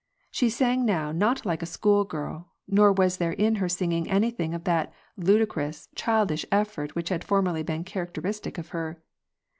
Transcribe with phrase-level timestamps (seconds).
[0.31, 4.55] She sang now not like a school girl, nor was there in her singing anything
[4.55, 8.99] of that ludicrous, childish effort which had formerly been characteristic of her.